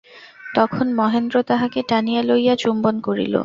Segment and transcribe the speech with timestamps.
[0.55, 3.35] তখন মহেন্দ্র তাহাকে টানিয়া লইয়া চুম্বন করিল।